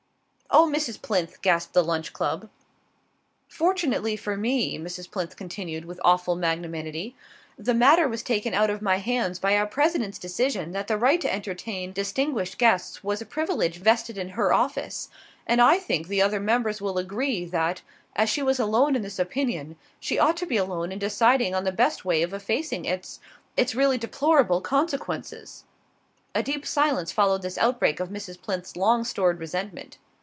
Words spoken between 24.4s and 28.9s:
consequences." A deep silence followed this outbreak of Mrs. Plinth's